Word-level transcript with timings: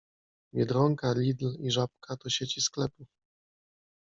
Biedronka, 0.53 1.11
Lidl 1.13 1.57
i 1.59 1.71
Żabka 1.71 2.17
to 2.17 2.29
sieci 2.29 2.61
sklepów. 2.61 3.07